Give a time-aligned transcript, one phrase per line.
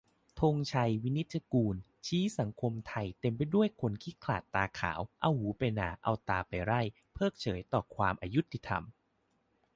[0.41, 6.81] ธงชัย วินิจจะกูล ชี้สังคมไทยเต็มไปด้วยคนขี้ขลาดตาขาว เอาหูไปนาเอาตาไปไร่
[7.13, 8.83] เพิกเฉยต่อความอยุติธรรม